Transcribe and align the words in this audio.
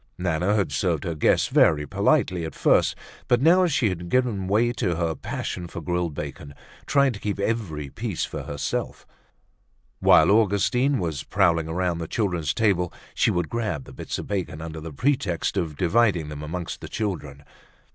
Nana 0.17 0.55
had 0.55 0.71
served 0.71 1.03
her 1.03 1.13
guests 1.13 1.49
very 1.49 1.85
politely 1.85 2.43
at 2.43 2.55
first, 2.55 2.95
but 3.27 3.39
now 3.39 3.67
she 3.67 3.89
had 3.89 4.09
given 4.09 4.47
way 4.47 4.71
to 4.71 4.95
her 4.95 5.13
passion 5.13 5.67
for 5.67 5.79
grilled 5.79 6.15
bacon, 6.15 6.55
trying 6.87 7.13
to 7.13 7.19
keep 7.19 7.37
every 7.39 7.87
piece 7.91 8.25
for 8.25 8.41
herself. 8.41 9.05
While 9.99 10.31
Augustine 10.31 10.97
was 10.97 11.21
prowling 11.23 11.67
around 11.67 11.99
the 11.99 12.07
children's 12.07 12.51
table, 12.55 12.91
she 13.13 13.29
would 13.29 13.47
grab 13.47 13.83
the 13.83 13.93
bits 13.93 14.17
of 14.17 14.25
bacon 14.25 14.59
under 14.59 14.81
the 14.81 14.91
pretext 14.91 15.55
of 15.55 15.75
dividing 15.77 16.29
them 16.29 16.41
amongst 16.41 16.81
the 16.81 16.89
children. 16.89 17.43